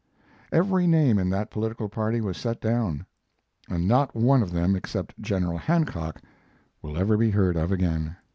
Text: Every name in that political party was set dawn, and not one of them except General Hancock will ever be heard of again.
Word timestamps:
Every 0.51 0.87
name 0.87 1.19
in 1.19 1.29
that 1.29 1.51
political 1.51 1.87
party 1.87 2.21
was 2.21 2.35
set 2.35 2.59
dawn, 2.59 3.05
and 3.69 3.87
not 3.87 4.15
one 4.15 4.41
of 4.41 4.49
them 4.51 4.75
except 4.75 5.13
General 5.21 5.59
Hancock 5.59 6.23
will 6.81 6.97
ever 6.97 7.17
be 7.17 7.29
heard 7.29 7.55
of 7.55 7.71
again. 7.71 8.15